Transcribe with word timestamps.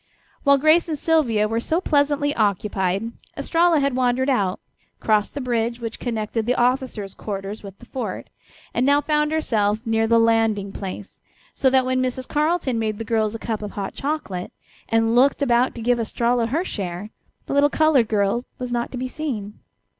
While 0.43 0.57
Grace 0.57 0.89
and 0.89 0.97
Sylvia 0.97 1.47
were 1.47 1.59
so 1.59 1.79
pleasantly 1.79 2.33
occupied 2.35 3.11
Estralla 3.37 3.79
had 3.79 3.95
wandered 3.95 4.31
out, 4.31 4.59
crossed 4.99 5.35
the 5.35 5.41
bridge 5.41 5.79
which 5.79 5.99
connected 5.99 6.47
the 6.47 6.55
officers' 6.55 7.13
quarters 7.13 7.61
with 7.61 7.77
the 7.77 7.85
fort, 7.85 8.31
and 8.73 8.83
now 8.83 9.01
found 9.01 9.31
herself 9.31 9.77
near 9.85 10.07
the 10.07 10.17
landing 10.17 10.71
place, 10.71 11.21
so 11.53 11.69
that 11.69 11.85
when 11.85 12.01
Mrs. 12.01 12.27
Carleton 12.27 12.79
made 12.79 12.97
the 12.97 13.05
girls 13.05 13.35
a 13.35 13.37
cup 13.37 13.61
of 13.61 13.73
hot 13.73 13.93
chocolate 13.93 14.51
and 14.89 15.13
looked 15.13 15.43
about 15.43 15.75
to 15.75 15.83
give 15.83 15.99
Estralla 15.99 16.47
her 16.47 16.65
share, 16.65 17.11
the 17.45 17.53
little 17.53 17.69
colored 17.69 18.07
girl 18.07 18.43
was 18.57 18.71
not 18.71 18.91
to 18.91 18.97
be 18.97 19.07
seen. 19.07 19.59